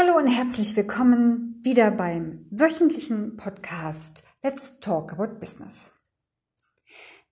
[0.00, 5.90] Hallo und herzlich willkommen wieder beim wöchentlichen Podcast Let's Talk About Business.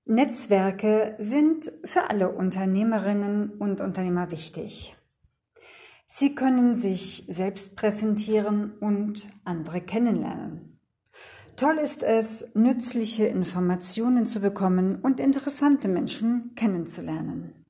[0.04, 4.96] Netzwerke sind für alle Unternehmerinnen und Unternehmer wichtig.
[6.08, 10.80] Sie können sich selbst präsentieren und andere kennenlernen.
[11.54, 17.65] Toll ist es, nützliche Informationen zu bekommen und interessante Menschen kennenzulernen.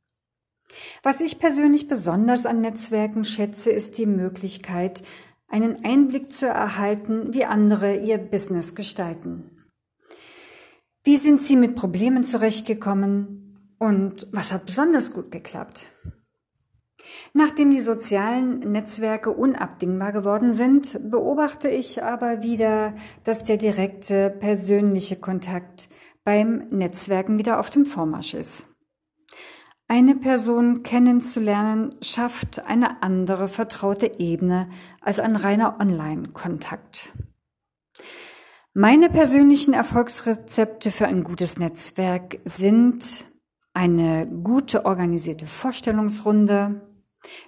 [1.02, 5.02] Was ich persönlich besonders an Netzwerken schätze, ist die Möglichkeit,
[5.48, 9.50] einen Einblick zu erhalten, wie andere ihr Business gestalten.
[11.04, 15.84] Wie sind sie mit Problemen zurechtgekommen und was hat besonders gut geklappt?
[17.32, 25.16] Nachdem die sozialen Netzwerke unabdingbar geworden sind, beobachte ich aber wieder, dass der direkte persönliche
[25.16, 25.88] Kontakt
[26.24, 28.66] beim Netzwerken wieder auf dem Vormarsch ist.
[29.89, 34.69] Eine Person kennenzulernen schafft eine andere vertraute Ebene
[35.00, 37.12] als ein reiner Online-Kontakt.
[38.75, 43.27] Meine persönlichen Erfolgsrezepte für ein gutes Netzwerk sind
[43.75, 46.80] eine gute organisierte Vorstellungsrunde.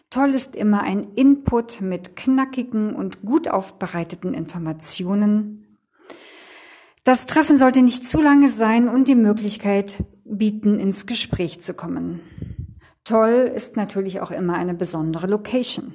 [0.08, 5.76] Toll ist immer ein Input mit knackigen und gut aufbereiteten Informationen.
[7.02, 12.20] Das Treffen sollte nicht zu lange sein und die Möglichkeit bieten, ins Gespräch zu kommen.
[13.08, 15.94] Toll ist natürlich auch immer eine besondere Location.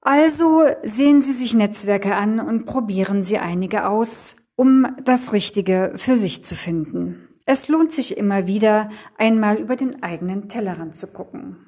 [0.00, 6.16] Also sehen Sie sich Netzwerke an und probieren Sie einige aus, um das Richtige für
[6.16, 7.28] sich zu finden.
[7.44, 8.88] Es lohnt sich immer wieder,
[9.18, 11.58] einmal über den eigenen Tellerrand zu gucken.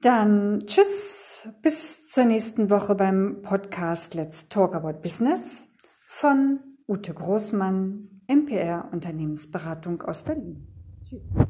[0.00, 5.66] Dann tschüss, bis zur nächsten Woche beim Podcast Let's Talk About Business
[6.06, 10.68] von Ute Großmann, MPR Unternehmensberatung aus Berlin.
[11.08, 11.48] Tschüss.